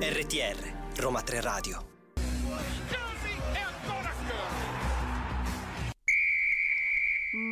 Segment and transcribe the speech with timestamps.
[0.00, 1.84] RTR Roma 3 Radio.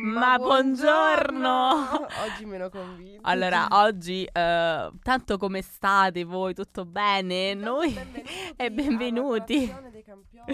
[0.05, 2.07] Ma buongiorno!
[2.25, 3.19] Oggi meno convinto.
[3.21, 6.55] Allora, oggi, eh, tanto come state voi?
[6.55, 7.53] Tutto bene?
[7.53, 7.95] Noi
[8.57, 9.71] e benvenuti.
[9.71, 10.51] alla dei campioni.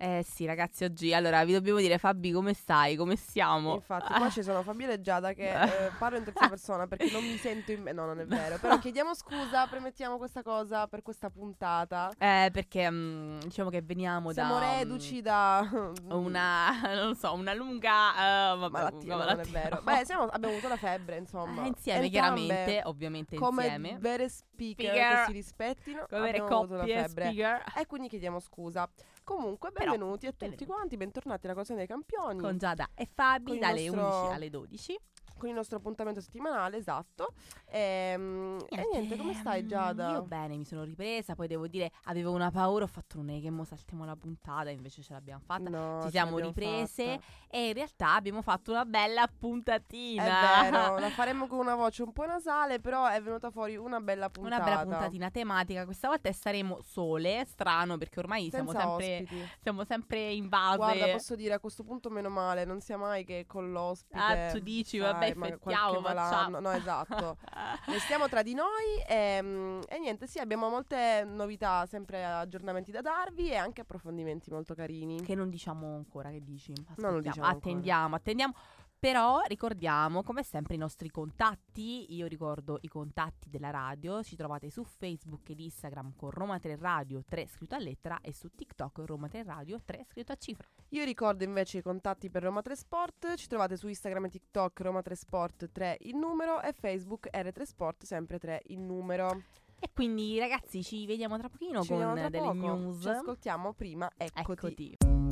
[0.00, 2.94] Eh sì, ragazzi, oggi allora vi dobbiamo dire Fabi come stai?
[2.94, 3.74] Come stiamo?
[3.74, 7.24] Infatti, qua ci sono Fabiola e Giada che eh, parlo in terza persona perché non
[7.24, 7.90] mi sento in me.
[7.90, 8.58] No, non è vero.
[8.58, 12.12] Però chiediamo scusa, premettiamo questa cosa per questa puntata.
[12.16, 15.68] Eh, perché mm, diciamo che veniamo Siamo da mm, reduci da
[16.10, 19.80] una non so, una lunga eh, vabbè, malattia, una no, non è vero.
[19.82, 21.64] Beh, siamo- abbiamo avuto la febbre, insomma.
[21.64, 23.96] Eh, insieme Entrambe, chiaramente, ovviamente come insieme.
[23.98, 25.16] vere speaker, Speaker.
[25.16, 27.64] che si rispettino, Come vere coppie, speaker.
[27.76, 28.88] E quindi chiediamo scusa.
[29.28, 30.64] Comunque, Però, benvenuti a tutti benvenuti.
[30.64, 32.40] quanti, bentornati alla Cosa dei Campioni.
[32.40, 34.98] Con Giada e Fabi Con il dalle nostro- 11 alle 12.
[35.38, 37.32] Con il nostro appuntamento settimanale, esatto.
[37.70, 40.10] Ehm, E, niente, come stai mm, Giada?
[40.10, 43.50] Io bene, mi sono ripresa, poi devo dire, avevo una paura, ho fatto un che
[43.50, 45.68] mo saltiamo la puntata, invece ce l'abbiamo fatta.
[45.70, 47.26] No, Ci siamo riprese fatta.
[47.50, 50.62] e in realtà abbiamo fatto una bella È puntatina.
[50.62, 54.28] vero, la faremo con una voce un po' nasale, però è venuta fuori una bella
[54.30, 54.56] puntata.
[54.56, 59.48] Una bella puntatina tematica questa volta e saremo sole, strano perché ormai siamo sempre, ospiti.
[59.60, 60.76] siamo sempre in base.
[60.76, 64.18] Guarda, posso dire a questo punto meno male, non sia mai che con l'ospite.
[64.18, 66.60] Ah, tu dici, sai, vabbè, ma qualche malanno-.
[66.60, 67.36] No, esatto.
[67.86, 73.50] Restiamo tra di noi e, e niente, sì, abbiamo molte novità, sempre aggiornamenti da darvi
[73.50, 75.22] e anche approfondimenti molto carini.
[75.22, 76.72] Che non diciamo ancora, che dici?
[76.72, 77.58] Non lo Aspettiamo, diciamo ancora.
[77.58, 78.54] attendiamo, attendiamo.
[79.00, 84.70] Però ricordiamo come sempre i nostri contatti, io ricordo i contatti della radio, ci trovate
[84.70, 88.98] su Facebook ed Instagram con Roma 3 Radio 3 scritto a lettera e su TikTok
[89.04, 90.66] Roma 3 Radio 3 scritto a cifra.
[90.88, 94.80] Io ricordo invece i contatti per Roma 3 Sport, ci trovate su Instagram e TikTok
[94.80, 99.42] Roma 3 Sport 3 il numero e Facebook R3 Sport sempre 3 il numero.
[99.78, 102.52] E quindi ragazzi ci vediamo tra pochino Ci con tra delle poco.
[102.52, 103.00] news.
[103.00, 104.96] Ci ascoltiamo prima, eccoti.
[104.96, 105.27] Eccoti.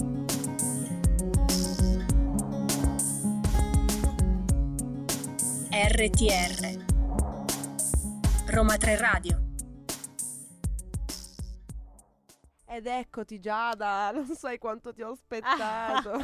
[5.77, 6.85] RTR
[8.47, 9.46] Roma 3 Radio
[12.69, 16.15] Ed eccoti Giada, non sai quanto ti ho aspettato.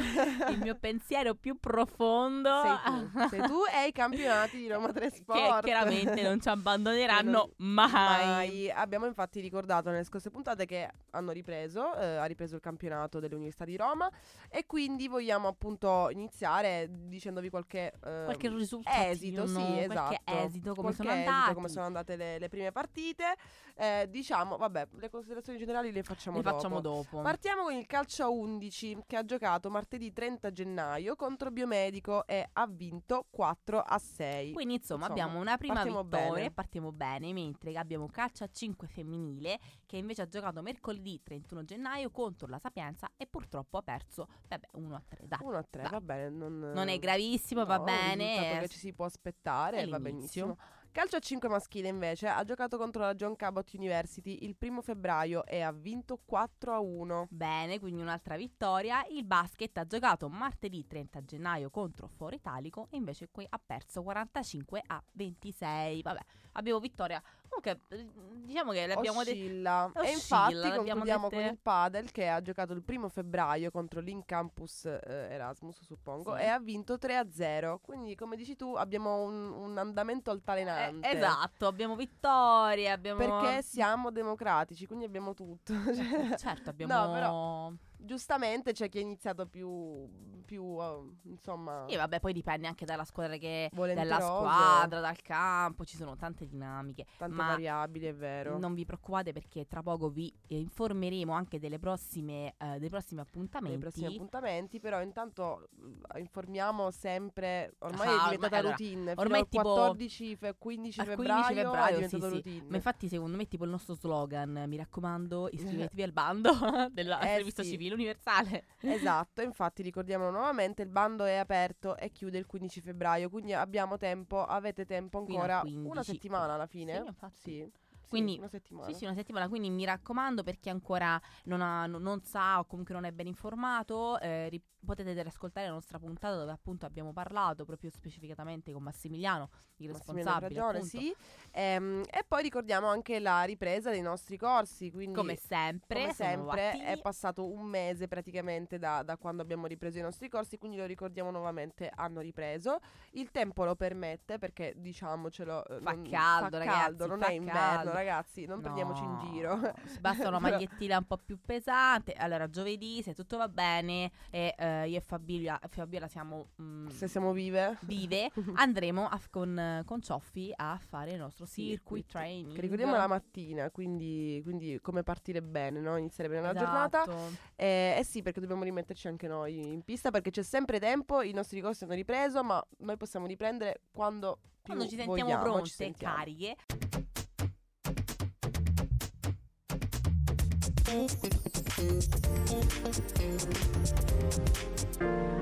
[0.51, 5.09] Il mio pensiero più profondo sei tu, sei tu e i campionati di Roma 3
[5.09, 5.63] che Sport.
[5.63, 8.69] chiaramente non ci abbandoneranno Che non- mai.
[8.69, 13.63] Abbiamo infatti ricordato nelle scorse puntate che hanno ripreso, eh, ha ripreso il campionato dell'Università
[13.63, 14.09] di Roma
[14.49, 19.93] e quindi vogliamo appunto iniziare dicendovi qualche, eh, Qualche risultato esito, sì, esatto.
[19.93, 23.35] Qualche esito, come Qualche sono esito, come sono andate le, le prime partite.
[23.75, 26.55] Eh, diciamo, vabbè, le considerazioni generali le facciamo Le dopo.
[26.55, 27.21] facciamo dopo.
[27.21, 32.47] Partiamo con il calcio a 11 che ha giocato martedì 30 gennaio contro Biomedico e
[32.51, 34.53] ha vinto 4 a 6.
[34.53, 36.45] Quindi insomma, Insomma, abbiamo una prima partiamo vittoria bene.
[36.45, 41.63] e partiamo bene, mentre abbiamo calcio a 5 femminile che invece ha giocato mercoledì 31
[41.63, 45.27] gennaio contro la Sapienza e purtroppo ha perso, vabbè, 1 a 3.
[45.27, 45.91] Dai, 1 a 3, dai.
[45.91, 46.29] va bene.
[46.29, 48.57] Non, Non è gravissimo, va no, è un bene.
[48.57, 50.57] è- che ci si può aspettare, va benissimo.
[50.93, 55.43] Calcio a 5 maschile invece ha giocato contro la John Cabot University il primo febbraio
[55.43, 57.29] e ha vinto 4 a 1.
[57.31, 59.03] Bene, quindi un'altra vittoria.
[59.09, 64.03] Il basket ha giocato martedì 30 gennaio contro Foro Italico e invece qui ha perso
[64.03, 66.03] 45 a 26.
[66.03, 66.21] Vabbè,
[66.53, 67.21] abbiamo vittoria.
[67.53, 68.09] Comunque, eh,
[68.45, 69.37] diciamo che l'abbiamo detto.
[69.37, 69.91] Oscilla.
[70.03, 74.85] E infatti concludiamo dette- con il padel che ha giocato il primo febbraio contro l'Incampus
[74.85, 76.41] eh, Erasmus, suppongo, Sì.
[76.41, 77.79] e ha vinto 3 a 0.
[77.79, 81.07] Quindi, come dici tu, abbiamo un, un andamento altalenante.
[81.11, 83.19] esatto, abbiamo vittorie, abbiamo...
[83.41, 85.73] Perché siamo democratici, quindi abbiamo tutto.
[85.93, 86.93] Cioè, Certo, abbiamo...
[86.93, 87.71] No, però-
[88.03, 90.07] giustamente c'è chi ha iniziato più,
[90.45, 90.99] più eh,
[91.29, 93.69] insomma, Sì, vabbè, poi dipende anche dalla squadra che...
[93.71, 94.25] Dalla volenteroso.
[94.37, 97.05] squadra, dal campo, ci sono tante dinamiche.
[97.17, 98.57] tante variabili, è vero.
[98.57, 103.79] Non vi preoccupate perché tra poco vi informeremo anche delle prossime, eh, dei prossimi appuntamenti.
[103.79, 105.69] prossimi appuntamenti, però intanto
[106.13, 110.55] eh, informiamo sempre, ormai Ah, è diventata ormai- routine, ormai fino al tipo- 14, fe-
[110.57, 112.43] 15 al 15 febbraio, febbraio, è diventato sì, sì.
[112.49, 112.69] routine.
[112.69, 116.51] Ma infatti secondo me è tipo il nostro slogan, mi raccomando iscrivetevi al bando
[116.91, 117.63] del Eh, sì.
[117.63, 118.65] civile universale.
[118.81, 123.97] Esatto, infatti ricordiamolo nuovamente, il bando è aperto e chiude il 15 febbraio, quindi abbiamo
[123.97, 125.87] tempo, avete tempo ancora 15.
[125.87, 126.99] una settimana alla fine.
[126.99, 127.39] Sì, infatti.
[127.41, 127.71] Sì,
[128.13, 128.87] Quindi- una settimana.
[128.87, 132.59] Sì, sì, una settimana, quindi mi raccomando per chi ancora non, ha- non- non sa
[132.59, 136.85] o comunque non è ben informato, eh, ri- potete riascoltare la nostra puntata dove appunto
[136.85, 140.53] abbiamo parlato proprio specificatamente con Massimiliano, il Massimiliano responsabile.
[140.59, 140.97] Fragione, appunto.
[140.97, 141.15] sì.
[141.51, 146.71] Ehm, e poi ricordiamo anche la ripresa dei nostri corsi, quindi Come sempre, come sempre
[146.83, 150.85] è passato un mese praticamente da, da quando abbiamo ripreso i nostri corsi, quindi lo
[150.85, 152.79] ricordiamo nuovamente, hanno ripreso.
[153.11, 157.27] Il tempo lo permette perché diciamocelo, eh, Fa non- caldo, fa ragazzi, caldo, non fa
[157.27, 157.91] è inverno, caldo.
[158.03, 159.73] Ragazzi, non prendiamoci in No, giro.
[159.91, 162.13] ci Basta una magliettina un po' più pesante.
[162.13, 167.07] Allora, giovedì, se tutto va bene, e eh, io e Fabiola, Fabiola siamo mm, Se
[167.07, 167.77] siamo vive.
[167.81, 172.53] vive, andremo a- con, con Cioffi a fare il nostro circuit Circuit, training.
[172.55, 175.97] Che ricordiamo la mattina, quindi, quindi come partire bene, no?
[175.97, 177.01] iniziare bene la giornata.
[177.03, 177.31] Esatto.
[177.55, 181.31] Eh, eh sì, perché dobbiamo rimetterci anche noi in pista perché c'è sempre tempo, i
[181.33, 185.67] nostri corsi hanno ripreso, ma noi possiamo riprendere quando Quando ci sentiamo vogliamo, ci pronte
[185.69, 186.15] e sentiamo.
[186.15, 186.55] cariche.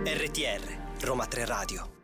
[0.05, 1.99] RTR, Roma 3 Radio.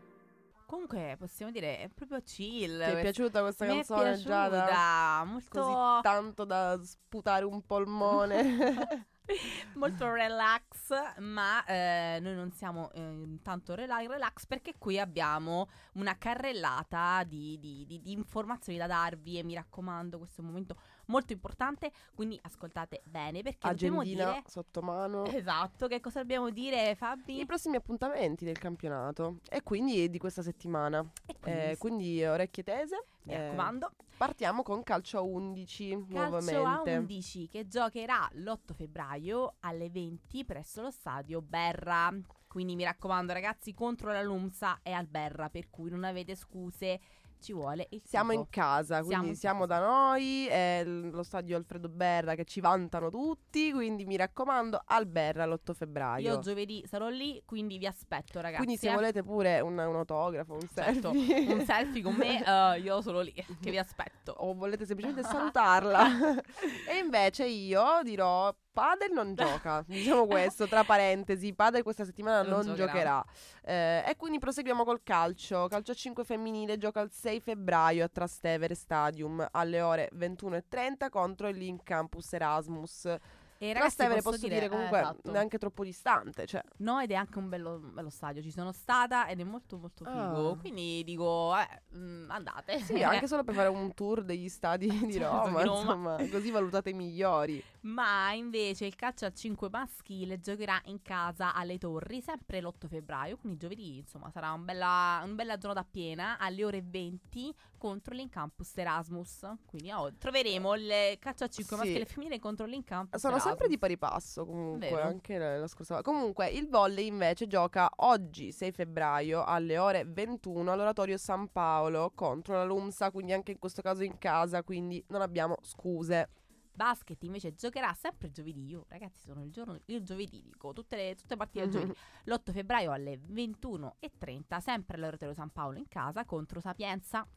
[0.65, 2.77] Comunque, possiamo dire, è proprio chill.
[2.83, 4.49] Ti è piaciuta questa Mi è canzone Giada?
[4.65, 9.07] piaciuta, molto, Così tanto da sputare un polmone.
[9.75, 16.17] molto relax, ma eh, noi non siamo eh, tanto rela- relax perché qui abbiamo una
[16.17, 20.75] carrellata di, di- di- di informazioni da darvi e mi raccomando, questo è un momento
[21.07, 24.43] molto importante, quindi ascoltate bene perché dobbiamo Agendina dire...
[24.47, 25.25] sotto mano.
[25.25, 27.39] Esatto, che cosa dobbiamo dire Fabi?
[27.39, 31.05] I prossimi appuntamenti del campionato e quindi di questa settimana.
[31.25, 33.05] E Eh, sì, quindi orecchie tese.
[33.23, 33.91] mi eh, raccomando.
[34.17, 36.93] partiamo con calcio a 11 Calcio nuovamente.
[36.93, 42.13] a 11 che giocherà l'8 febbraio alle 20 presso lo stadio Berra.
[42.47, 46.99] Quindi mi raccomando ragazzi contro la Lumsa e al Berra, per cui non avete scuse,
[47.39, 48.41] ci vuole il Siamo tifo.
[48.41, 49.79] in casa, Siamo quindi in siamo, casa.
[49.79, 55.05] da noi, è lo stadio Alfredo Berra che ci vantano tutti, quindi mi raccomando, al
[55.05, 56.33] Berra l'8 febbraio.
[56.33, 58.63] Io giovedì sarò lì, quindi vi aspetto ragazzi.
[58.63, 58.93] quindi se eh.
[58.95, 62.43] volete pure un, un autografo, un Certo, selfie, un selfie con me,
[62.75, 64.31] eh, io sono lì, che vi aspetto.
[64.37, 66.05] o volete semplicemente salutarla.
[66.89, 72.63] e invece io dirò Padel non gioca, diciamo questo, tra parentesi, Padel questa settimana Non
[72.63, 73.25] non, giocherà.
[73.63, 75.65] Eh, e quindi proseguiamo col calcio.
[75.67, 81.47] Calcio a 5 femminile gioca il 6 febbraio a Trastevere Stadium alle ore 21.30 contro
[81.47, 83.15] il Link Campus Erasmus.
[83.59, 85.31] E ragazzi, Trastevere posso, posso dire, comunque eh, esatto.
[85.31, 88.41] neanche troppo distante, cioè No, ed è anche un bello, un bello stadio.
[88.41, 90.51] Ci sono stata ed è molto, molto figo.
[90.51, 90.57] Ah.
[90.57, 92.79] Quindi dico, eh, mm, andate.
[92.81, 95.79] sì, anche solo per fare un tour degli stadi di Certo, Roma, di Roma.
[95.79, 97.63] insomma, così valutate i migliori.
[97.81, 103.37] Ma invece il calcio a 5 maschile giocherà in casa alle Torri sempre l'8 febbraio.
[103.37, 108.75] Quindi giovedì, insomma, sarà un bella, una bella giornata piena alle ore 20 contro l'Incampus
[108.77, 109.45] Erasmus.
[109.65, 111.81] Quindi oh, troveremo il calcio a 5 Sì.
[111.83, 113.79] maschile e femminile contro l'Incampus Sono sempre di Erasmus.
[113.79, 115.01] pari passo comunque, Vero.
[115.01, 116.01] anche la, la scorsa.
[116.01, 122.55] Comunque il volley invece gioca oggi 6 febbraio alle ore 21 all'oratorio San Paolo contro
[122.55, 126.29] la Lumsa, quindi anche in questo caso in casa, quindi non abbiamo scuse.
[126.77, 128.67] Basket invece giocherà sempre giovedì.
[128.67, 131.93] Io, ragazzi, sono il giorno, il giovedì, dico, tutte le, tutte le partite del giovedì.
[132.25, 137.27] L'8 febbraio alle 21.30, sempre all'Oratorio San Paolo in casa contro Sapienza.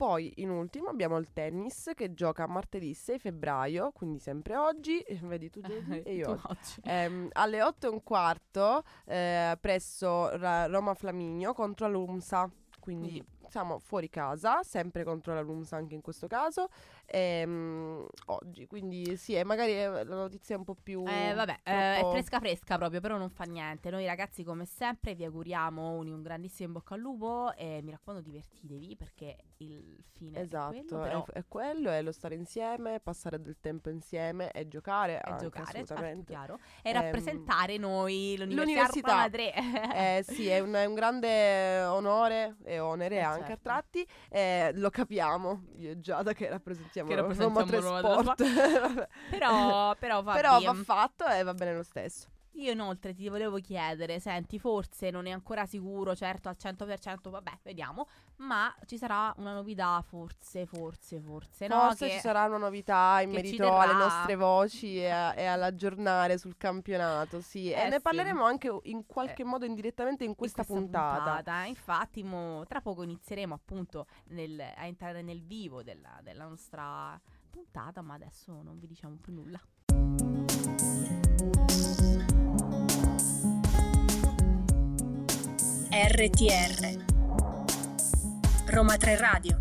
[0.00, 5.50] Poi in ultimo abbiamo il tennis che gioca martedì 6 febbraio, quindi sempre oggi, vedi
[5.50, 6.80] tu giovedì e io oggi.
[6.84, 12.50] Ehm, alle 8 e un quarto eh, presso Ra- Roma Flaminio contro la Lumsa.
[12.78, 13.44] Quindi Mm.
[13.50, 16.68] siamo fuori casa, sempre contro la Lumsa anche in questo caso.
[17.10, 21.02] Ehm, oggi, quindi sì, e magari eh, la notizia è un po' più.
[21.02, 23.90] Eh, vabbè, eh, è fresca fresca proprio, però non fa niente.
[23.90, 27.90] Noi ragazzi, come sempre, vi auguriamo un, un grandissimo in bocca al lupo e mi
[27.90, 32.34] raccomando divertitevi perché il fine è Esatto, quello, è, però è quello, è lo stare
[32.36, 35.18] insieme, passare del tempo insieme e giocare.
[35.20, 39.52] è anche, giocare, certo, chiaro, e Ehm, rappresentare noi, l'Università 3.
[39.92, 43.62] Eh sì, è un, è un grande onore e onere Eh, anche a certo.
[43.62, 44.06] tratti.
[44.28, 49.08] eh, lo capiamo, io e Giada che rappresentiamo, Che Roma rappresentiamo 3 Roma 3 Sport.
[49.30, 52.26] Però, però, Fabi, Però va fatto e va bene lo stesso.
[52.54, 57.58] Io inoltre ti volevo chiedere, senti, forse non è ancora sicuro, certo al 100%, vabbè,
[57.62, 58.06] vediamo,
[58.38, 61.76] ma ci sarà una novità, forse, forse, forse, no?
[61.86, 66.36] Forse che- ci sarà una novità in merito alle nostre voci e, a- e all'aggiornare
[66.38, 67.70] sul campionato, sì.
[67.70, 68.02] Eh e ne sì.
[68.02, 71.64] parleremo anche in qualche modo indirettamente in in questa, puntata.
[71.64, 78.02] Infatti, mo, tra poco inizieremo appunto nel- a entrare nel vivo della, della nostra puntata,
[78.02, 79.60] ma adesso non vi diciamo più nulla.
[85.92, 87.04] RTR
[88.72, 89.60] Roma 3 Radio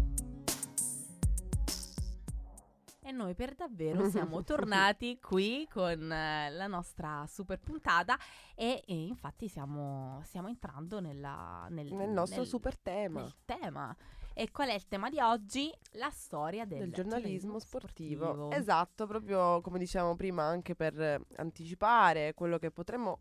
[3.01, 8.15] E noi per davvero siamo tornati qui con eh, la nostra super puntata
[8.55, 13.95] e, e infatti stiamo, stiamo entrando nella- nel, Nel nostro nel- super tema tema.
[14.35, 15.69] E qual è il tema di oggi?
[15.93, 18.51] La storia del, del giornalismo sportivo.
[18.51, 23.17] Esatto, proprio come dicevamo prima, anche per anticipare quello che potremmo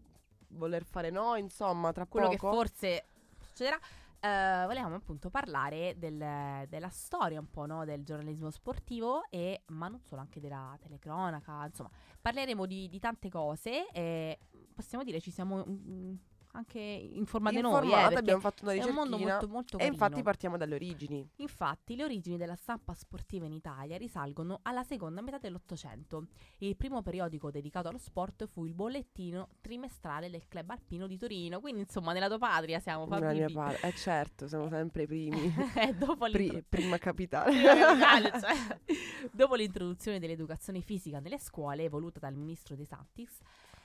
[0.48, 2.48] voler fare noi, insomma, tra Quello poco.
[2.50, 3.04] che forse
[3.40, 3.78] succederà.
[4.20, 9.86] eh, volevamo appunto parlare del- della storia un po' no, del giornalismo sportivo e ma
[9.86, 11.88] non solo anche della telecronaca insomma
[12.20, 14.40] parleremo di, di tante cose e
[14.74, 16.14] possiamo dire ci siamo mm,
[16.58, 19.78] anche informati noi eh, Informate, perché abbiamo fatto una è un mondo molto molto e
[19.78, 19.92] carino.
[19.94, 21.28] infatti partiamo dalle origini.
[21.36, 26.26] Infatti, le origini della stampa sportiva in Italia risalgono alla seconda metà dell'Ottocento.
[26.58, 31.60] Il primo periodico dedicato allo sport fu il bollettino trimestrale del Club Alpino di Torino.
[31.60, 33.86] Quindi, insomma, nella tua patria siamo Nella mia parte.
[33.86, 35.54] Eh certo, siamo sempre i primi.
[35.78, 37.52] Eh, dopo, Pri- l'intro- prima capitale.
[37.52, 38.78] prima capitale, cioè.
[39.32, 43.38] Dopo l'introduzione dell'educazione fisica nelle scuole, voluta dal ministro De Santis,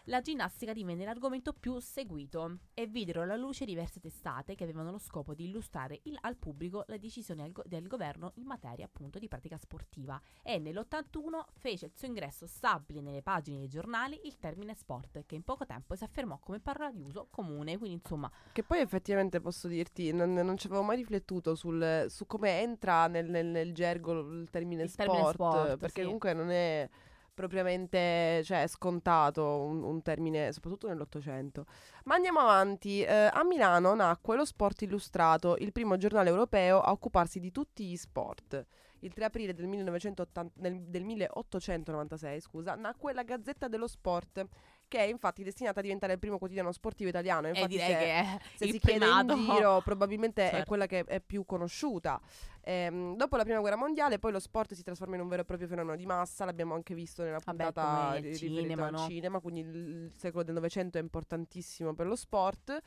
[0.07, 4.97] la ginnastica divenne l'argomento più seguito e videro alla luce diverse testate che avevano lo
[4.97, 9.29] scopo di illustrare il- al pubblico le decisioni go- del governo in materia appunto di
[9.29, 14.75] pratica sportiva e nell'81 fece il suo ingresso stabile nelle pagine dei giornali il termine
[14.75, 18.63] sport che in poco tempo si affermò come parola di uso comune quindi insomma Che
[18.63, 23.29] poi effettivamente posso dirti, non, non ci avevo mai riflettuto sul- su come entra nel,
[23.29, 26.03] nel- nel gergo il termine, Il sport, termine sport, perché sì.
[26.05, 26.89] comunque non è
[27.33, 31.65] propriamente cioè, scontato un, un termine, soprattutto nell'Ottocento.
[32.05, 33.01] Ma andiamo avanti.
[33.01, 37.85] Eh, a Milano nacque lo Sport Illustrato, il primo giornale europeo a occuparsi di tutti
[37.85, 38.65] gli sport.
[38.99, 44.45] Il 3 aprile del, 1980 nel- del 1896 scusa, nacque la Gazzetta dello Sport,
[44.87, 47.47] che è infatti destinata a diventare il primo quotidiano sportivo italiano.
[47.47, 50.65] e Infatti direi se- che è se si chiede in giro probabilmente è Certo.
[50.67, 52.19] quella che è più conosciuta.
[52.61, 55.45] Ehm, dopo la prima guerra mondiale poi lo sport si trasforma in un vero e
[55.45, 58.97] proprio fenomeno di massa, l'abbiamo anche visto nella Vabbè, puntata ri- riferita cinema, no?
[59.07, 62.79] cinema, quindi il, secolo del Novecento è importantissimo per lo sport.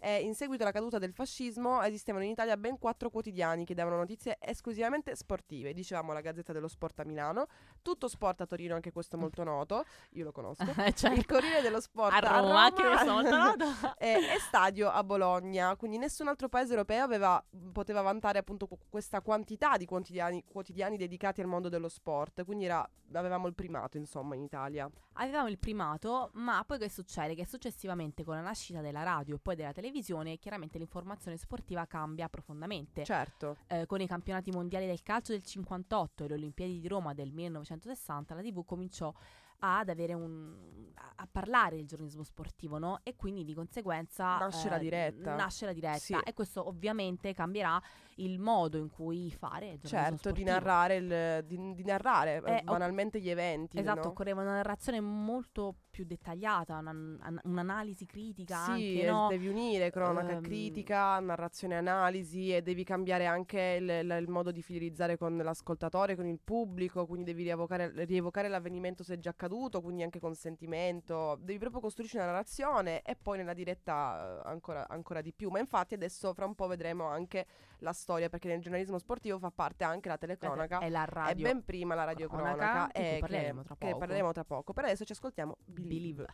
[0.00, 3.96] E in seguito alla caduta del fascismo esistevano in Italia ben quattro quotidiani che davano
[3.96, 5.72] notizie esclusivamente sportive.
[5.72, 7.48] Dicevamo la Gazzetta dello Sport a Milano,
[7.88, 10.64] Tutto Sport a Torino, anche questo è molto noto, io lo conosco.
[10.94, 11.06] Certo.
[11.18, 13.02] Il Corriere dello Sport a Roma, a che Roma.
[13.02, 13.66] ne so, tra l'altro.
[13.98, 17.42] e, e stadio a Bologna, quindi nessun altro paese europeo aveva-
[17.72, 22.66] poteva vantare appunto qu- questa quantità di quotidiani, quotidiani dedicati al mondo dello sport, quindi
[22.66, 24.90] era- avevamo il primato insomma in Italia.
[25.20, 27.34] Avevamo il primato, ma poi che succede?
[27.34, 32.28] Che successivamente con la nascita della radio e poi della televisione, chiaramente l'informazione sportiva cambia
[32.28, 33.02] profondamente.
[33.04, 37.14] Certo, Eh, con i campionati mondiali del calcio del 58 e le Olimpiadi di Roma
[37.14, 37.32] del
[37.78, 39.12] 1960, la TV cominciò
[39.60, 40.76] ad avere un
[41.20, 43.00] a- parlare del giornalismo sportivo, no?
[43.02, 45.34] E quindi di conseguenza Nasce la diretta.
[45.36, 46.16] Nasce la diretta Sì.
[46.24, 47.80] e questo ovviamente cambierà
[48.16, 52.52] il modo in cui fare il giornalismo certo, di narrare, il- di, di narrare eh,
[52.58, 53.78] Eh, banalmente gli eventi.
[53.78, 54.08] Esatto, no?
[54.08, 59.26] occorreva una narrazione molto più dettagliata, una- an- un'analisi critica Sì, anche, no?
[59.28, 64.50] devi unire cronaca Ehm, critica, narrazione analisi e devi cambiare anche il, il- il modo
[64.52, 69.30] di fidelizzare con l'ascoltatore, con il pubblico, quindi devi rievocare, rievocare l'avvenimento se è già
[69.30, 69.46] accaduto,
[69.80, 74.86] quindi anche con sentimento, devi proprio costruirci una narrazione e poi nella diretta eh, ancora,
[74.88, 77.46] ancora di più, ma infatti adesso fra un po' vedremo anche
[77.78, 80.78] la storia perché nel giornalismo sportivo fa parte anche la telecronaca.
[80.78, 83.74] è la È radio ben prima la radiocronaca cronaca, di cui eh, che, parleremo tra
[83.76, 83.98] che poco.
[83.98, 84.72] parleremo tra poco.
[84.72, 85.88] Per adesso ci ascoltiamo Believe.
[85.88, 86.26] Believe.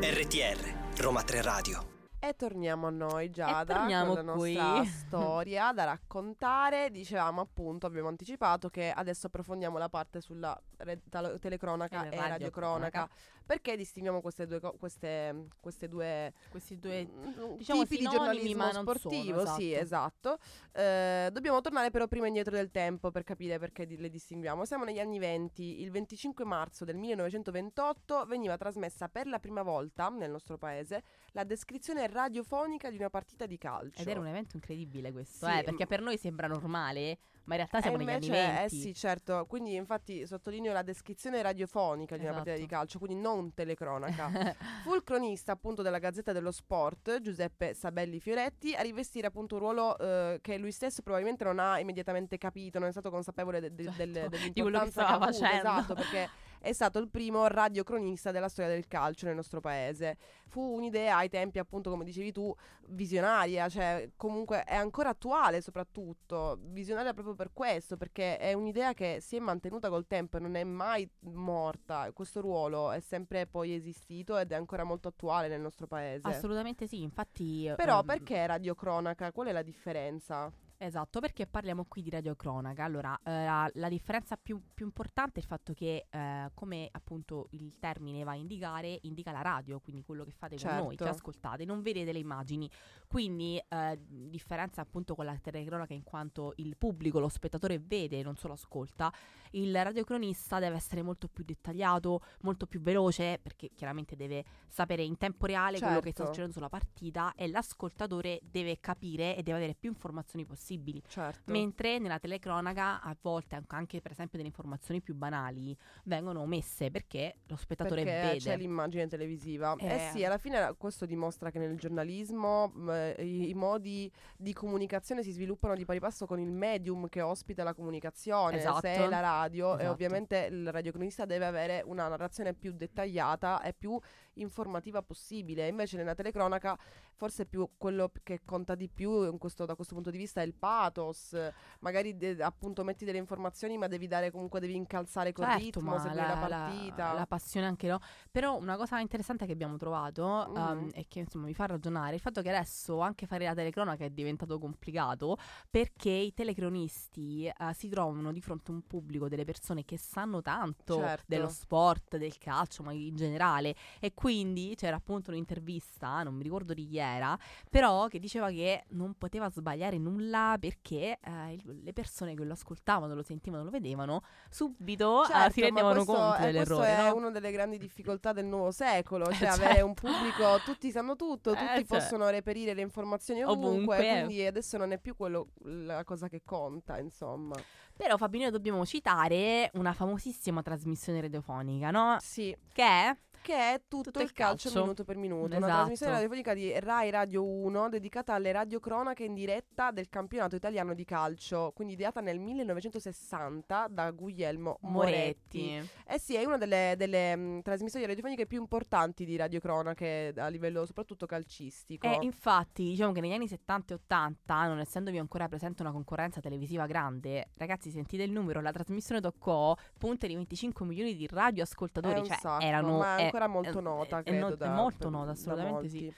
[0.00, 2.01] RTR, Roma 3 Radio.
[2.24, 4.54] E torniamo a noi Giada torniamo con la qui.
[4.54, 6.88] nostra storia da raccontare.
[6.92, 12.16] Dicevamo appunto, abbiamo anticipato che adesso approfondiamo la parte sulla re- talo- telecronaca E e,
[12.16, 12.28] radiocronaca.
[12.30, 13.08] radiocronaca.
[13.44, 18.72] Perché distinguiamo queste due, co- queste, queste due Questi due mm, diciamo tipi di giornalismo
[18.72, 19.44] sportivo?
[19.44, 20.34] sono, Sì, esatto.
[20.34, 20.38] esatto.
[20.72, 24.64] Eh, dobbiamo tornare però prima indietro del tempo per capire perché di- le distinguiamo.
[24.64, 25.80] Siamo negli anni 20.
[25.82, 31.44] Il 25 marzo del 1928 veniva trasmessa per la prima volta nel nostro paese la
[31.44, 34.00] descrizione radiofonica di una partita di calcio.
[34.02, 37.54] Ed era un evento incredibile questo, Sì, eh, perché m- per noi sembra normale, ma
[37.54, 38.64] in realtà siamo E negli anni invece, 20.
[38.64, 39.46] Eh sì, certo.
[39.46, 42.76] Quindi, infatti, sottolineo la descrizione radiofonica di una partita di Esatto.
[42.76, 44.30] calcio, quindi non telecronaca.
[44.84, 49.60] Fu il cronista appunto della Gazzetta dello Sport, Giuseppe Sabelli Fioretti, a rivestire appunto un
[49.60, 53.74] ruolo eh, che lui stesso probabilmente non ha immediatamente capito, non è stato consapevole de-
[53.74, 55.56] de- Certo, del- di quello che dell'importanza stava facendo.
[55.56, 56.28] Esatto, perché
[56.62, 60.16] è stato il primo radiocronista della storia del calcio nel nostro paese.
[60.46, 62.54] Fu un'idea ai tempi, appunto, come dicevi tu,
[62.88, 69.18] visionaria, cioè comunque è ancora attuale soprattutto, visionaria proprio per questo, perché è un'idea che
[69.20, 72.10] si è mantenuta col tempo e non è mai morta.
[72.12, 76.28] Questo ruolo è sempre poi esistito ed è ancora molto attuale nel nostro paese.
[76.28, 77.72] Assolutamente sì, infatti...
[77.74, 79.32] Però ehm, perché radiocronaca?
[79.32, 80.52] Qual è la differenza?
[80.84, 82.82] Esatto, perché parliamo qui di radiocronaca.
[82.82, 87.46] Allora, eh, la, la differenza più, più importante è il fatto che, eh, come appunto
[87.50, 91.04] il termine va a indicare, indica la radio, quindi quello che fate con noi, che
[91.04, 91.18] Certo.
[91.18, 92.68] ascoltate, non vedete le immagini.
[93.06, 98.34] Quindi, eh, differenza appunto con la telecronaca in quanto il pubblico, lo spettatore vede, non
[98.34, 99.12] solo ascolta,
[99.52, 105.16] il radiocronista deve essere molto più dettagliato, molto più veloce, perché chiaramente deve sapere in
[105.16, 106.26] tempo reale quello che sta Certo.
[106.26, 110.70] succedendo sulla partita e l'ascoltatore deve capire e deve avere più informazioni possibili.
[111.06, 111.50] Certo.
[111.50, 117.36] Mentre nella telecronaca a volte anche- per esempio delle informazioni più banali vengono omesse perché
[117.46, 118.38] lo spettatore perché vede.
[118.38, 119.74] c'è l'immagine televisiva.
[119.78, 119.94] Eh.
[119.94, 120.10] Eh.
[120.12, 125.30] sì, alla fine questo dimostra che nel giornalismo mh, i, i modi di comunicazione si
[125.30, 128.56] sviluppano di pari passo con il medium che ospita la comunicazione.
[128.58, 128.80] Esatto.
[128.80, 129.92] Se è la radio, e Esatto.
[129.92, 133.98] ovviamente il radiocronista deve avere una narrazione più dettagliata e più
[134.34, 135.68] informativa possibile.
[135.68, 136.78] Invece nella telecronaca
[137.14, 140.44] forse più quello che conta di più in questo- da questo punto di vista è
[140.44, 141.36] il pathos.
[141.80, 145.98] Magari de- appunto metti delle informazioni ma devi dare comunque devi incalzare col Certo, ritmo,
[145.98, 147.12] seguire la, partita.
[147.12, 148.00] la passione anche no.
[148.30, 150.90] Però una cosa interessante che abbiamo trovato um, Mhm.
[150.94, 154.10] e che insomma mi fa ragionare il fatto che adesso anche fare la telecronaca è
[154.10, 155.36] diventato complicato
[155.70, 160.40] perché i telecronisti eh, si trovano di fronte a un pubblico delle persone che sanno
[160.42, 161.24] tanto Certo.
[161.26, 166.74] dello sport, del calcio, ma in generale e quindi c'era appunto un'intervista, non mi ricordo
[166.74, 167.36] di chi era,
[167.68, 172.52] però che diceva che non poteva sbagliare nulla perché eh, il- le persone che lo
[172.52, 176.84] ascoltavano, lo sentivano, lo vedevano subito eh, Certo, si ma rendevano questo, conto eh, dell'errore.
[176.86, 177.16] Questo è no?
[177.16, 179.60] una delle grandi difficoltà del nuovo secolo, cioè Certo.
[179.64, 181.98] avere un pubblico, tutti sanno tutto, Eh, tutti cioè.
[181.98, 184.24] possono reperire le informazioni ovunque, Ovunque, eh.
[184.24, 187.56] quindi adesso non è più quello la cosa che conta, insomma.
[187.96, 192.18] Però Fabio, noi dobbiamo citare una famosissima trasmissione radiofonica, no?
[192.20, 194.80] Sì, Che è che è tutto, Tutto il calcio, calcio.
[194.80, 195.72] minuto per minuto, una Esatto.
[195.72, 201.04] trasmissione radiofonica di Rai Radio 1 dedicata alle radiocronache in diretta del campionato italiano di
[201.04, 205.70] calcio, quindi ideata nel 1960 da Guglielmo Moretti.
[205.70, 205.90] Moretti.
[206.06, 210.86] Eh sì, è una delle, delle, mh, trasmissioni radiofoniche più importanti di radiocronache a livello
[210.86, 212.06] soprattutto calcistico.
[212.06, 216.40] E infatti, diciamo che negli anni 70 e 80, non essendovi ancora presente una concorrenza
[216.40, 222.20] televisiva grande, ragazzi, sentite il numero, la trasmissione toccò punte di 25 milioni di radioascoltatori,
[222.20, 224.48] un cioè sacco, erano è eh, ancora molto eh, nota, è credo.
[224.48, 226.14] no- è da- molto per- nota, assolutamente sì.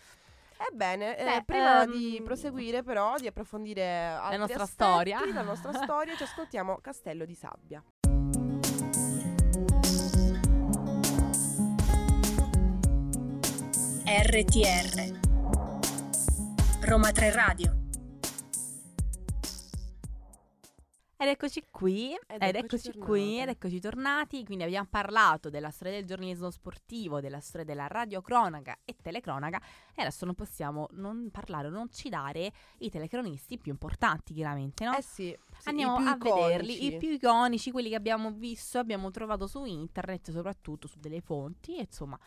[0.70, 5.20] Ebbene, eh, Beh, prima ehm, di proseguire però, di approfondire altri nostra aspetti, storia.
[5.32, 7.82] la nostra storia, ci ascoltiamo Castello di Sabbia.
[14.06, 15.20] RTR
[16.82, 17.83] Roma 3 Radio
[21.24, 24.44] Ed eccoci qui, Ed ed, eccoci eccoci qui, ed eccoci tornati.
[24.44, 29.58] Quindi abbiamo parlato della storia del giornalismo sportivo, della storia della radiocronaca e telecronaca.
[29.94, 34.94] E adesso non possiamo non parlare o non citare i telecronisti più importanti, chiaramente, no?
[34.94, 36.94] Eh sì, sì, Andiamo a vederli, iconici.
[36.94, 41.78] i più iconici, quelli che abbiamo visto, abbiamo trovato su internet, soprattutto su delle fonti,
[41.78, 42.18] e insomma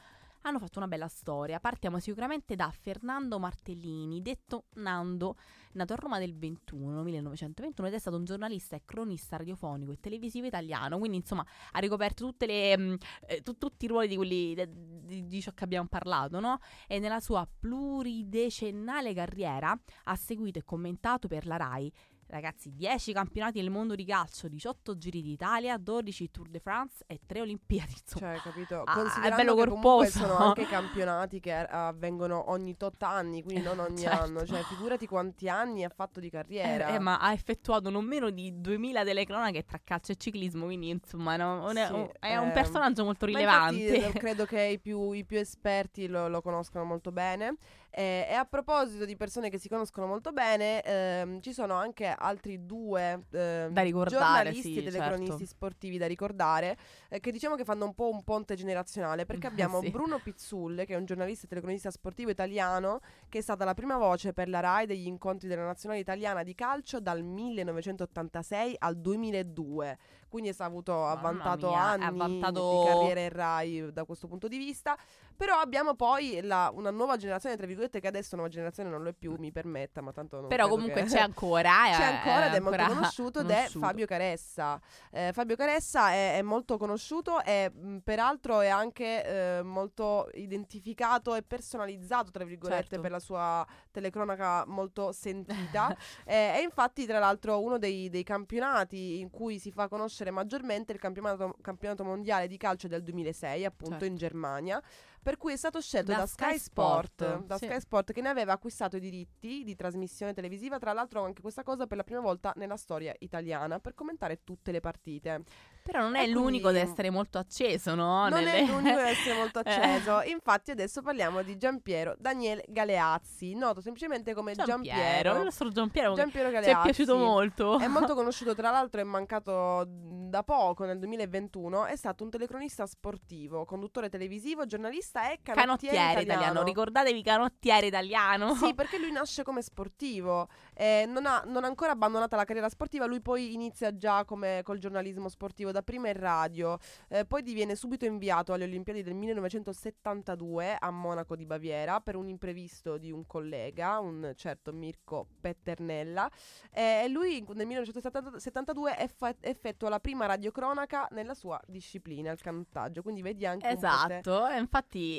[0.48, 1.60] hanno fatto una bella storia.
[1.60, 5.36] Partiamo sicuramente da Fernando Martellini, detto Nando,
[5.74, 10.00] nato a Roma del 21, 1921, ed è stato un giornalista e cronista radiofonico e
[10.00, 12.94] televisivo italiano, quindi insomma ha ricoperto le, mm,
[13.28, 14.56] eh, tu- tutti i ruoli di, quelli,
[15.04, 16.60] di, di ciò che abbiamo parlato, no?
[16.88, 21.92] E nella sua pluridecennale carriera ha seguito e commentato per la RAI
[22.30, 27.22] Ragazzi, 10 campionati del mondo di calcio, 18 giri d'Italia, 12 Tour de France e
[27.26, 27.94] 3 Olimpiadi.
[28.02, 28.82] Insomma, Cioè, capito?
[28.84, 30.10] Ah, è bello corposo.
[30.20, 34.24] sono anche campionati che eh, avvengono ogni tot anni, quindi non ogni Certo.
[34.24, 34.46] anno.
[34.46, 36.90] Cioè, figurati quanti anni ha fatto di carriera.
[36.90, 40.90] Eh, eh, ma ha effettuato non meno di 2000 telecronache tra calcio e ciclismo, quindi
[40.90, 43.76] insomma no, Sì, è, è un ehm, personaggio molto rilevante.
[43.96, 47.56] infatti, eh, credo che i più, i più esperti lo, lo conoscono molto bene.
[47.98, 52.06] Eh, e a proposito di persone che si conoscono molto bene, ehm, ci sono anche
[52.06, 53.24] altri due
[53.72, 55.46] Da ricordare, giornalisti sì, e telecronisti certo.
[55.48, 56.78] sportivi da ricordare,
[57.10, 59.90] eh, che diciamo che fanno un po' un ponte generazionale, perché abbiamo Sì.
[59.90, 63.98] Bruno Pizzulle, che è un giornalista e telecronista sportivo italiano, che è stata la prima
[63.98, 69.98] voce per la RAI degli incontri della nazionale italiana di calcio dal 1986 al 2002.
[70.30, 74.28] Quindi ha avuto ha Mamma vantato mia, anni vantato- di carriera in RAI da questo
[74.28, 74.98] punto di vista.
[75.38, 79.10] Però abbiamo poi la- una nuova generazione, tra virgolette, che adesso nuova generazione non lo
[79.10, 81.70] è più, mi permetta, ma tanto non Però comunque che- c'è ancora.
[81.92, 83.68] C'è eh, ancora ed è molto ancora conosciuto ed è.
[83.70, 84.82] Fabio Caressa.
[85.12, 89.24] Eh, Fabio Caressa è, è molto conosciuto e mh, peraltro è anche
[89.60, 93.02] eh, molto identificato e personalizzato, tra virgolette, Certo.
[93.02, 95.96] per la sua telecronaca molto sentita.
[96.26, 100.92] Eh, e infatti, tra l'altro, uno dei, dei campionati in cui si fa conoscere maggiormente
[100.92, 104.06] è il campionato, campionato mondiale di calcio del 2006, appunto Certo.
[104.06, 104.82] in Germania.
[105.28, 107.66] Per cui è stato scelto Da da, Sky Sport, Sport, da sì.
[107.66, 111.64] Sky Sport che ne aveva acquistato i diritti di trasmissione televisiva, tra l'altro anche questa
[111.64, 115.44] cosa per la prima volta nella storia italiana, per commentare tutte le partite.
[115.84, 118.30] Però non E è l'unico quindi- ad essere molto acceso, no?
[118.30, 119.70] non Nelle- è l'unico ad essere molto Eh.
[119.70, 120.22] acceso.
[120.22, 125.38] Infatti adesso parliamo di Giampiero Daniele Galeazzi, noto semplicemente come Giampiero, Giampiero.
[125.40, 126.84] il nostro Giampiero, Giampiero ci è Galeazzi.
[126.84, 127.80] piaciuto molto.
[127.80, 131.86] È molto conosciuto, tra l'altro è mancato da poco, nel 2021.
[131.86, 136.64] È stato un telecronista sportivo, conduttore televisivo, giornalista e canottiere, canottiere italiano.
[136.64, 138.56] Ricordatevi canottiere italiano.
[138.56, 142.70] Sì, perché lui nasce come sportivo, eh, non, ha, non ha ancora abbandonata la carriera
[142.70, 146.78] sportiva, lui poi inizia già come col giornalismo sportivo, dapprima in radio,
[147.10, 152.28] eh, poi diviene subito inviato alle Olimpiadi del 1972 a Monaco di Baviera per un
[152.28, 156.30] imprevisto di un collega, un certo Mirko Petternella,
[156.72, 162.42] eh, e lui in- nel 1972 effa- effettua la prima radiocronaca nella sua disciplina, il
[162.42, 164.58] canottaggio, quindi vedi anche Esatto, e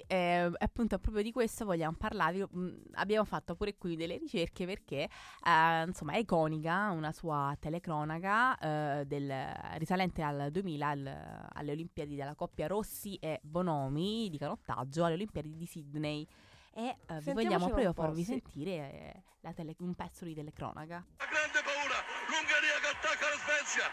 [0.07, 2.45] eh, appunto proprio di questo vogliamo parlarvi.
[2.57, 5.09] Mm, abbiamo fatto pure qui delle ricerche perché
[5.45, 12.15] eh, insomma è iconica una sua telecronaca eh, del- risalente al 2000 al- alle Olimpiadi
[12.17, 16.27] della coppia Rossi e Bonomi di canottaggio alle Olimpiadi di Sydney.
[16.75, 18.31] E eh, vi vogliamo proprio farvi sì.
[18.33, 21.05] sentire eh, la tele- un pezzo di telecronaca.
[21.17, 21.99] La grande paura,
[22.31, 23.87] l'Ungheria che attacca la Svezia,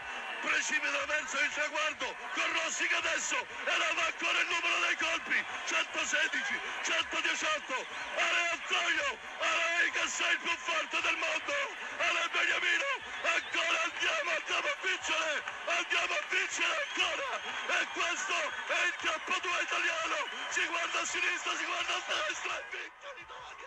[0.46, 6.54] precipita verso il traguardo, con Rossi che adesso eleva ancora il numero dei colpi, 116,
[6.86, 7.74] 118,
[8.14, 11.50] Ale Antonio, Ale che sei il più forte del mondo,
[11.98, 12.90] Ale Beniamino,
[13.26, 18.38] ancora andiamo, andiamo a vincere, andiamo a vincere ancora, e questo
[18.70, 23.10] è il campo 2 italiano, si guarda a sinistra, si guarda a destra, e vince
[23.18, 23.66] l'Italia,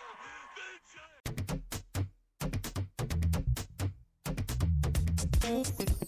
[5.44, 5.99] vince!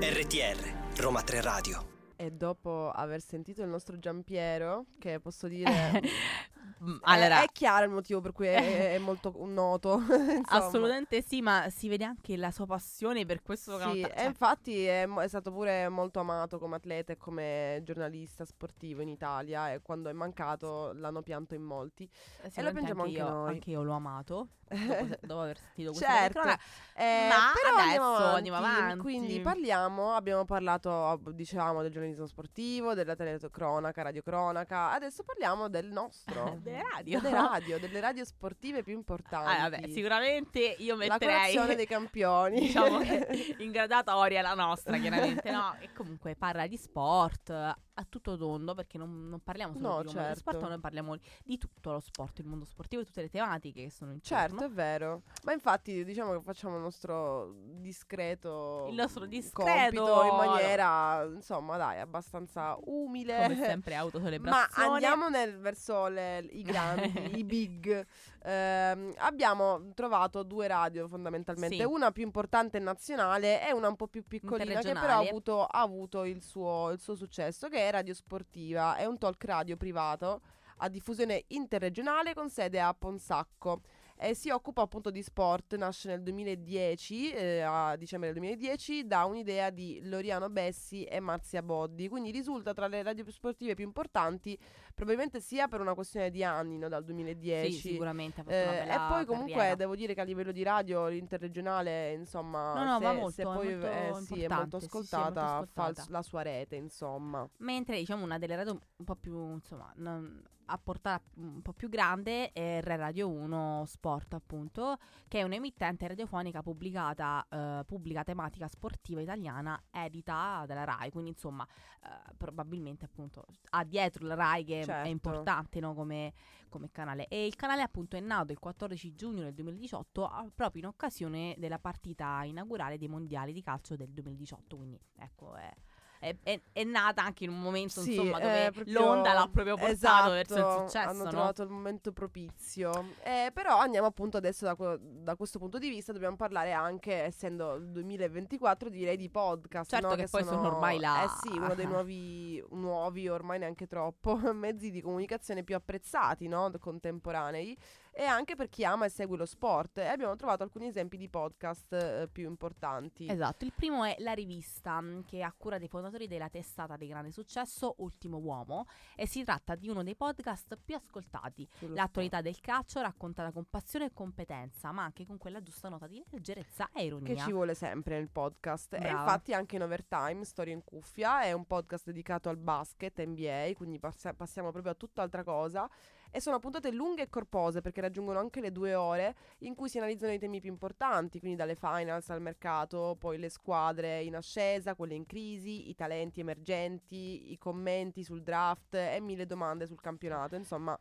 [0.00, 1.96] RTR, Roma 3 Radio.
[2.16, 6.00] E dopo aver sentito il nostro Giampiero, che posso dire
[6.84, 10.00] Mm, È- Allora, è, chiaro il motivo per cui è, è molto noto.
[10.46, 15.08] assolutamente sì, ma si vede anche la sua passione per questo Sì, e infatti è,
[15.08, 20.08] è stato pure molto amato come atleta e come giornalista sportivo in Italia e quando
[20.08, 22.08] è mancato l'hanno pianto in molti.
[22.42, 23.48] Eh, E lo piangiamo anche anche io, noi.
[23.48, 26.62] anche io l'ho amato dopo, dopo aver sentito questa Certo, telecronaca.
[26.94, 28.98] Eh, Ma però adesso andiamo andiamo avanti.
[28.98, 34.92] Quindi parliamo, abbiamo parlato, dicevamo, del giornalismo sportivo, della telecronaca, radiocronaca.
[34.92, 36.58] Adesso parliamo del nostro.
[36.62, 37.20] Delle radio.
[37.20, 39.60] Delle radio, delle radio sportive più importanti.
[39.60, 42.60] Ah, vabbè, sicuramente io La metterei colazione dei campioni.
[42.66, 45.76] diciamo che in gradatoria la nostra, chiaramente, no?
[45.78, 50.08] E comunque parla di sport a tutto tondo, perché non, non parliamo solo No, di
[50.10, 50.38] certo.
[50.38, 53.82] sport, ma noi parliamo di tutto lo sport, il mondo sportivo e tutte le tematiche
[53.84, 54.38] che sono intorno.
[54.38, 55.22] Certo, è vero.
[55.44, 57.54] Ma infatti diciamo che facciamo il nostro
[58.02, 63.42] discreto Il nostro discreto compito in maniera, insomma, dai, abbastanza umile.
[63.42, 64.88] Come sempre Ma autocelebrazione.
[64.92, 68.06] andiamo nel- verso le- i grandi, i big.
[68.42, 71.82] Ehm, abbiamo trovato due radio fondamentalmente, Sì.
[71.84, 75.80] una più importante nazionale e una un po' più piccolina che però ha avuto, ha
[75.80, 80.40] avuto il, suo, il suo successo, che è Radio Sportiva, è un talk radio privato
[80.78, 83.80] a diffusione interregionale con sede a Ponsacco.
[84.20, 89.24] E si occupa appunto di sport, nasce nel 2010, eh, a dicembre del 2010, da
[89.24, 92.08] un'idea di Loriano Bessi e Marzia Boddi.
[92.08, 94.58] Quindi risulta tra le radio sportive più importanti,
[94.98, 97.72] probabilmente sia per una questione di anni, no, dal 2010.
[97.72, 99.76] Sì, sicuramente Eh, e poi comunque carriera.
[99.76, 103.44] devo dire che a livello di radio l'interregionale insomma No, no, se, molto, se è
[103.44, 106.04] poi molto eh, sì, è molto importante, sì, sì, è molto ascoltata, fa ascoltata.
[106.08, 110.76] la sua rete insomma Mentre diciamo una delle radio un po' più, insomma, non- a
[110.76, 116.60] portata un po' più grande è Re Radio 1 Sport, appunto, che è un'emittente radiofonica
[116.60, 121.66] pubblicata, eh, pubblica tematica sportiva italiana, edita dalla RAI, quindi insomma,
[122.04, 125.06] eh, probabilmente appunto ha dietro la RAI che Certo.
[125.06, 126.32] è importante no, come,
[126.68, 127.26] come canale.
[127.28, 131.54] E il canale appunto è nato il 14 giugno del 2018 a- proprio in occasione
[131.58, 135.72] della partita inaugurale dei mondiali di calcio del 2018, quindi ecco è
[136.18, 139.48] è, è- è nata anche in un momento Sì, insomma eh, dove proprio- l'onda l'ha
[139.50, 141.30] proprio portato verso il esatto, successo, Hanno no?
[141.30, 143.12] trovato il momento propizio.
[143.22, 147.74] Eh, però andiamo appunto adesso da, da questo punto di vista, dobbiamo parlare anche, essendo
[147.74, 149.90] il 2024, direi di podcast.
[149.90, 150.14] Certo no?
[150.14, 151.24] che poi sono ormai là.
[151.24, 156.70] Eh sì, uno dei nuovi, nuovi, ormai neanche troppo, mezzi di comunicazione più apprezzati, no?
[156.78, 157.76] Contemporanei.
[158.10, 159.98] E anche per chi ama e segue lo sport.
[159.98, 163.28] E abbiamo trovato alcuni esempi di podcast eh, più importanti.
[163.30, 167.30] Esatto, il primo è La Rivista, che a cura dei fondatori della testata di grande
[167.30, 171.68] successo Ultimo Uomo e si tratta di uno dei podcast più ascoltati.
[171.78, 176.06] sullo L'attualità del calcio raccontata con passione e competenza, ma anche con quella giusta nota
[176.06, 177.34] di leggerezza e ironia.
[177.34, 178.94] Che ci vuole sempre nel podcast.
[178.94, 179.18] E Brava.
[179.20, 183.98] infatti anche in Overtime, Storia in cuffia, è un podcast dedicato al basket, NBA, quindi
[183.98, 185.88] passiamo proprio a tutt'altra cosa.
[186.30, 189.98] E sono puntate lunghe e corpose perché raggiungono anche le due ore in cui si
[189.98, 194.94] analizzano i temi più importanti, quindi dalle finals al mercato, poi le squadre in ascesa,
[194.94, 200.54] quelle in crisi, i talenti emergenti, i commenti sul draft e mille domande sul campionato.
[200.54, 200.98] Insomma,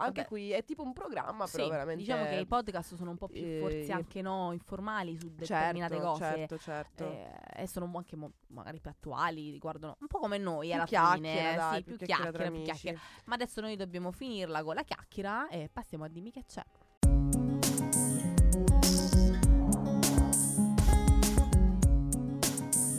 [0.00, 0.26] anche Vabbè.
[0.28, 2.02] qui è tipo un programma, Sì, però veramente...
[2.02, 5.54] diciamo che i podcast sono un po' più eh, forse anche no, informali su certo,
[5.54, 6.24] determinate cose.
[6.24, 7.04] certo, certo.
[7.04, 11.14] eh, e sono anche mo- magari più attuali, riguardano un po' come noi Più alla
[11.14, 12.98] fine, dai, sì, più più chiacchiera chiacchiera, più chiacchiera.
[13.24, 16.62] Ma adesso noi dobbiamo finirla con la chiacchiera e passiamo a dimmi che c'è.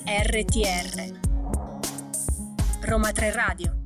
[0.06, 1.20] RTR
[2.82, 3.79] Roma 3 Radio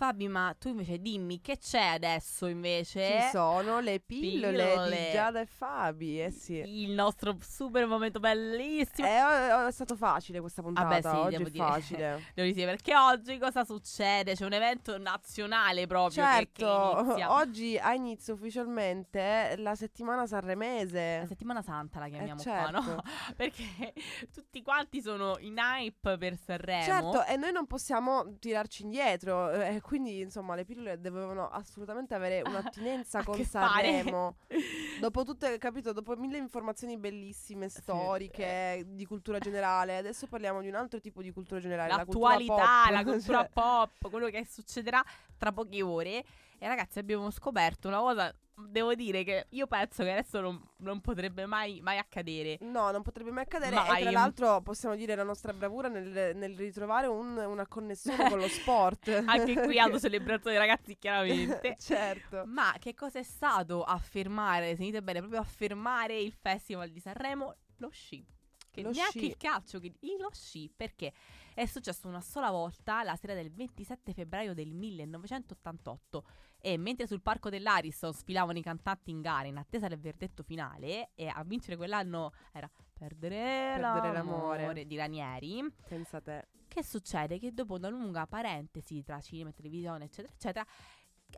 [0.00, 3.06] Fabi, ma tu invece dimmi che c'è adesso invece?
[3.20, 4.96] Ci sono le pillole, Pillole.
[4.96, 6.54] di Giada e Fabi, eh sì.
[6.54, 9.06] Il nostro super momento bellissimo.
[9.06, 11.64] Eh, oh, è stato facile questa puntata, Vabbè, sì, oggi è dire.
[11.66, 12.22] facile.
[12.34, 14.32] Devo dire perché oggi cosa succede?
[14.34, 17.32] C'è un evento nazionale proprio che- che, certo, inizia.
[17.36, 21.26] oggi ha inizio ufficialmente la settimana La sanremese.
[21.26, 22.82] settimana santa la chiamiamo Eh, qua, no?
[22.82, 23.02] certo.
[23.36, 23.92] Perché
[24.32, 26.84] tutti quanti sono in hype per Sanremo.
[26.84, 32.42] Certo, e noi non possiamo tirarci indietro, eh, quindi insomma le pillole dovevano assolutamente avere
[32.46, 33.44] un'attinenza con.
[33.44, 34.36] Sanremo.
[35.00, 40.74] Dopo tutte, capito, dopo mille informazioni bellissime, storiche, di cultura generale, adesso parliamo di un
[40.74, 42.90] altro tipo di cultura generale, la cultura L'attualità, pop.
[42.90, 45.02] la cultura Cioè, pop, quello che succederà
[45.38, 46.22] tra poche ore.
[46.62, 48.34] E ragazzi abbiamo scoperto una cosa,
[48.68, 52.58] devo dire che io penso che adesso non, non potrebbe mai, mai accadere.
[52.60, 53.74] No, non potrebbe mai accadere.
[53.74, 54.00] Mai.
[54.00, 58.38] E tra l'altro possiamo dire la nostra bravura nel, nel ritrovare un- una connessione con
[58.38, 59.08] lo sport.
[59.26, 61.76] Anche qui autocelebrazione ragazzi chiaramente.
[61.80, 62.42] certo.
[62.44, 67.56] Ma che cosa è stato affermare, sentite bene, proprio affermare il Festival di Sanremo?
[67.78, 68.22] Lo sci.
[68.70, 69.26] Che Lo neanche sci.
[69.26, 71.12] il calcio, che il- lo sci, perché
[71.54, 76.24] è successo una sola volta la sera del 27 febbraio del 1988
[76.60, 81.10] e mentre sul parco dell'Ariston sfilavano i cantanti in gara in attesa del verdetto finale
[81.14, 84.86] e a vincere quell'anno era Perdere, Perdere l'amore, l'amore.
[84.86, 86.48] di Ranieri, Pensa a te.
[86.68, 87.38] che succede?
[87.38, 90.66] Che dopo una lunga parentesi tra cinema e televisione, eccetera, eccetera,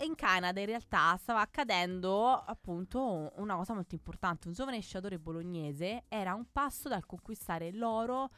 [0.00, 4.48] in Canada in realtà stava accadendo appunto una cosa molto importante.
[4.48, 8.30] Un giovane sciatore bolognese era un passo dal conquistare l'oro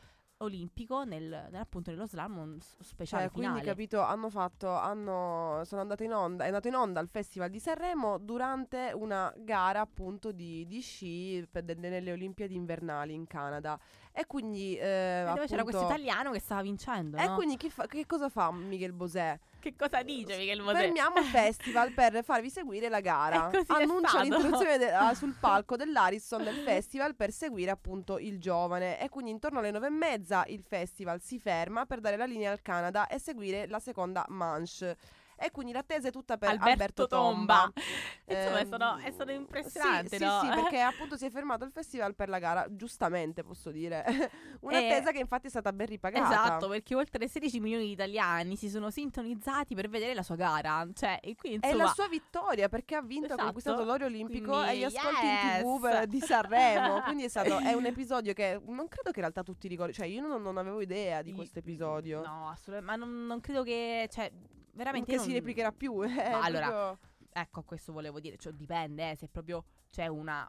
[0.45, 3.71] olimpico nel, nel- appunto nello slalom s- speciale Cioè, quindi finale.
[3.71, 7.59] capito, hanno fatto, hanno, sono andate in onda, è andato in onda al Festival di
[7.61, 13.79] Sanremo durante una gara appunto di, di sci per de- nelle Olimpiadi invernali in Canada.
[14.13, 17.35] E quindi, eh, E dove c'era appunto- questo italiano che stava vincendo, E no?
[17.35, 19.39] quindi fa- che cosa fa Miguel Bosè?
[19.65, 20.77] Che cosa dice Michele Mosè?
[20.77, 23.49] Fermiamo il festival per farvi seguire la gara.
[23.69, 29.01] Annuncia l'introduzione de- ah, sul palco dell'Ariston del festival per seguire appunto il giovane.
[29.01, 32.53] E quindi intorno alle nove e mezza il festival si ferma per dare la linea
[32.53, 34.99] al Canada e seguire la seconda manche.
[35.37, 37.55] E quindi l'attesa è tutta per Alberto, Alberto, Tomba.
[37.57, 37.73] Tomba.
[38.27, 40.41] Insomma, è Ehm, stato, è stato impressionante, sì, no?
[40.41, 44.05] Sì, sì, perché appunto si è fermato il festival per la gara, giustamente posso dire.
[44.61, 46.27] Un'attesa che infatti è stata ben ripagata.
[46.29, 50.87] Esatto, perché oltre 16 milioni di italiani si sono sintonizzati per vedere la sua gara.
[50.95, 51.85] Cioè, e quindi È insomma.
[51.85, 53.41] la sua vittoria perché ha vinto, Esatto.
[53.41, 57.01] ha conquistato l'oro olimpico Quindi, e gli ascolti in tv di Sanremo.
[57.03, 59.97] Quindi è stato è un episodio che non credo che in realtà tutti ricordino.
[59.99, 62.23] Cioè, io non, non avevo idea di questo episodio.
[62.25, 62.85] No, assolutamente.
[62.85, 64.09] Ma non, non credo che.
[64.11, 64.31] Cioè,
[64.75, 65.11] veramente.
[65.11, 65.95] che io si non- replicherà più.
[66.05, 66.99] No, allora, proprio-
[67.37, 68.37] Ecco, questo volevo dire.
[68.37, 70.49] Cioè, dipende, eh, se proprio c'è una,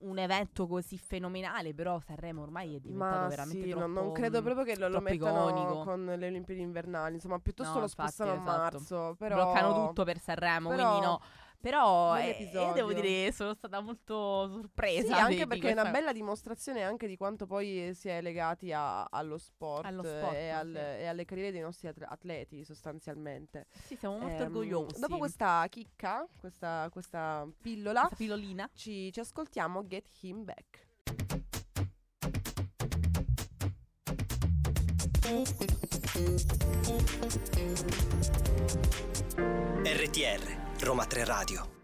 [0.00, 1.74] un, evento così fenomenale.
[1.74, 3.86] Però Sanremo ormai è diventato Ma veramente sì, troppo.
[3.86, 5.82] non, non credo proprio che lo, lo mettano iconico.
[5.82, 7.14] con le Olimpiadi invernali.
[7.16, 8.78] Insomma, piuttosto No, lo infatti, spostano a esatto.
[8.78, 9.14] marzo.
[9.18, 9.34] Però...
[9.34, 11.20] Bloccano tutto per Sanremo, però- quindi no.
[11.66, 15.16] Però eh, io devo dire sono stata molto sorpresa.
[15.16, 19.02] Sì, anche perché è una bella dimostrazione anche di quanto poi si è legati a-
[19.02, 20.78] allo sport, Allo sport, e, al- sì.
[21.02, 23.66] e alle carriere dei nostri atle- atleti sostanzialmente.
[23.82, 25.00] Sì, siamo molto Ehm, orgogliosi.
[25.00, 28.70] Dopo questa chicca, questa, questa pillola, Questa pillolina.
[28.72, 30.84] ci, ci ascoltiamo Get Him Back.
[39.84, 41.74] RTR, Roma 3 Radio.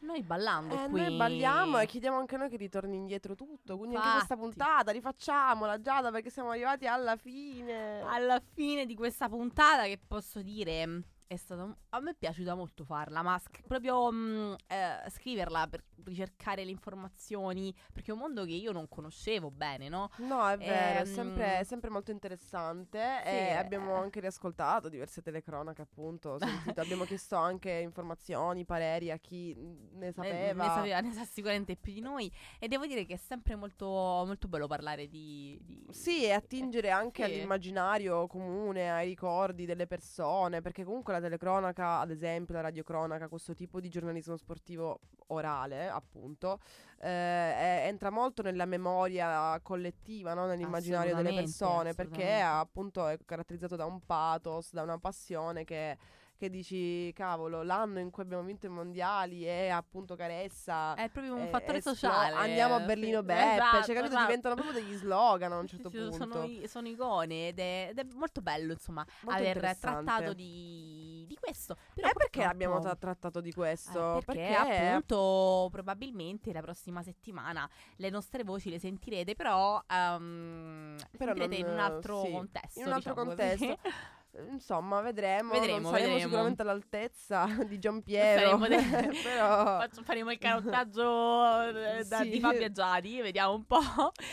[0.00, 1.00] Noi ballando Eh, qui.
[1.02, 3.76] noi balliamo e chiediamo anche noi che ritorni indietro tutto.
[3.76, 8.00] Quindi anche questa puntata rifacciamola Giada perché siamo arrivati alla fine.
[8.02, 12.84] Alla fine di questa puntata che posso dire è stato a me è piaciuta molto
[12.84, 18.44] farla, ma sc- proprio mh, eh, scriverla per ricercare le informazioni, perché è un mondo
[18.44, 20.10] che io non conoscevo bene, no?
[20.16, 24.02] No, è vero, è Ehm, sempre, sempre molto interessante sì, e abbiamo eh.
[24.02, 29.54] anche riascoltato diverse telecronache, appunto, sentito, abbiamo chiesto anche informazioni, pareri a chi
[29.92, 30.64] ne Ne- sapeva.
[30.64, 33.86] Ne, sapeva, ne sa sicuramente più di noi e devo dire che è sempre molto,
[33.86, 35.58] molto bello parlare di...
[35.62, 37.24] di- Sì, e attingere anche Sì.
[37.24, 43.54] all'immaginario comune, ai ricordi delle persone, perché comunque la telecronaca, ad esempio la radiocronaca, questo
[43.54, 46.58] tipo di giornalismo sportivo orale, appunto,
[47.00, 50.46] eh, è- entra molto nella memoria collettiva, no?
[50.46, 55.96] nell'immaginario delle persone, perché appunto è caratterizzato da un pathos, da una passione che...
[56.40, 61.34] Che dici, cavolo, l'anno in cui abbiamo vinto i mondiali e appunto Caressa È proprio
[61.34, 62.34] un eh, fattore esplo- sociale.
[62.34, 64.20] Andiamo a Berlino Sì, Beppe, esatto, cioè capito, esatto.
[64.22, 66.16] diventano proprio degli slogan a un certo sì, punto.
[66.16, 71.09] Sono, i- sono icone ed è, ed è molto bello, insomma, Molto aver trattato di,
[71.30, 71.76] di questo.
[71.94, 74.18] Però E perché purtroppo- abbiamo tra- trattato di questo?
[74.18, 81.32] Eh, perché, appunto probabilmente la prossima settimana le nostre voci le sentirete, però, ehm, Però
[81.34, 82.78] sentirete non- in un altro sì, contesto.
[82.80, 83.66] in un altro diciamo contesto.
[83.66, 83.78] così.
[84.52, 85.50] Insomma, vedremo.
[85.52, 86.18] Vedremo, non saremo vedremo.
[86.28, 88.56] sicuramente all'altezza di Giampiero.
[88.58, 88.76] De-
[89.24, 92.30] però Faccio- faremo il canottaggio eh, da- Sì.
[92.30, 93.80] di Fabio Giadi, vediamo un po'.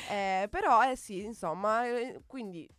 [0.10, 2.76] Eh, però, eh sì, insomma, eh, quindi eh,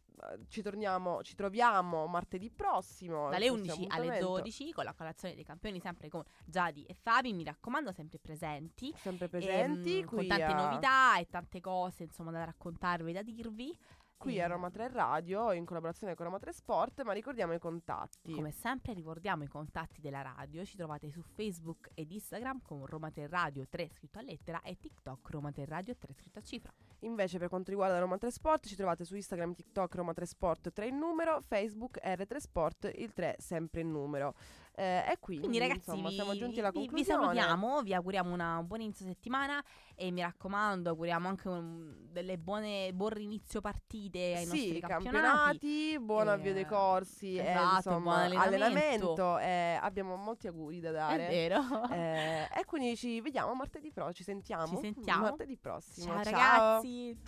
[0.49, 3.29] ci torniamo, ci troviamo martedì prossimo.
[3.31, 4.37] Dalle in questo 11 alle appuntamento.
[4.39, 7.33] 12 con la colazione dei campioni, sempre con Giadi e Fabi.
[7.33, 8.93] Mi raccomando, sempre presenti.
[8.97, 13.23] Sempre presenti ehm, qui, con tante a, novità e tante cose insomma da raccontarvi, da
[13.23, 13.77] dirvi.
[14.19, 17.03] Qui a Roma 3 Radio in collaborazione con Roma 3 Sport.
[17.03, 18.33] Ma ricordiamo i contatti.
[18.33, 23.11] Come sempre ricordiamo i contatti della radio, ci trovate su Facebook ed Instagram con Roma
[23.11, 26.73] 3 Radio 3 scritto a lettera e TikTok Roma 3 Radio 3 scritto a cifra.
[27.03, 30.73] Invece per quanto riguarda Roma 3 Sport ci trovate su Instagram, TikTok Roma 3 Sport
[30.73, 34.35] 3 in numero, Facebook R3 Sport il 3 sempre in numero.
[34.79, 37.23] Eh, e quindi, Quindi ragazzi insomma vi, siamo giunti alla vi- vi conclusione.
[37.25, 39.61] salutiamo, vi auguriamo una buona inizio settimana
[39.97, 45.11] e mi raccomando auguriamo anche un, delle buone, buon inizio partite ai sì, nostri campionati.
[45.11, 48.45] campionati, buon Eh, avvio dei corsi, e, esatto, insomma, buon allenamento.
[48.45, 51.27] allenamento, eh, abbiamo molti auguri da È dare.
[51.29, 51.61] vero.
[51.91, 54.67] Eh, e quindi ci vediamo martedì prossimo, ci sentiamo.
[54.69, 55.23] Ci sentiamo.
[55.23, 56.13] martedì prossimo.
[56.13, 57.19] Ciao ragazzi.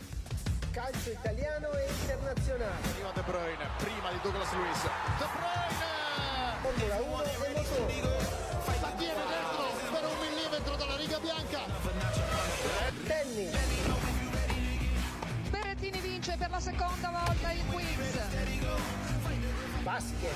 [0.71, 2.75] calcio italiano e internazionale.
[2.93, 4.83] Arriva De Bruyne, prima di Douglas Luiz.
[4.85, 6.00] De Bruyne!
[6.63, 8.01] Formula 1 e motori.
[8.81, 11.61] La tiene dentro per un millimetro dalla riga bianca.
[13.07, 13.57] Tennis.
[15.49, 17.87] Berrettini vince per la seconda volta il quiz.
[19.83, 20.35] Basket.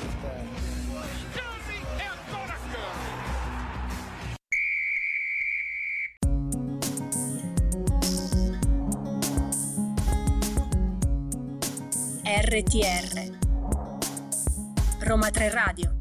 [12.24, 13.38] RTR
[15.00, 15.93] Roma 3 Radio